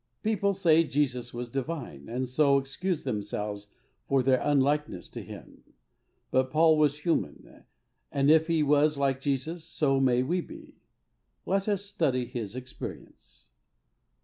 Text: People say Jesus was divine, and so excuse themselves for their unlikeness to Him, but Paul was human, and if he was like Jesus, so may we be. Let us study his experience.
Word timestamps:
People 0.23 0.55
say 0.55 0.83
Jesus 0.83 1.31
was 1.31 1.51
divine, 1.51 2.09
and 2.09 2.27
so 2.27 2.57
excuse 2.57 3.03
themselves 3.03 3.67
for 4.07 4.23
their 4.23 4.41
unlikeness 4.41 5.07
to 5.09 5.21
Him, 5.21 5.63
but 6.31 6.49
Paul 6.49 6.75
was 6.79 7.01
human, 7.01 7.65
and 8.11 8.31
if 8.31 8.47
he 8.47 8.63
was 8.63 8.97
like 8.97 9.21
Jesus, 9.21 9.63
so 9.63 9.99
may 9.99 10.23
we 10.23 10.41
be. 10.41 10.73
Let 11.45 11.67
us 11.67 11.85
study 11.85 12.25
his 12.25 12.55
experience. 12.55 13.49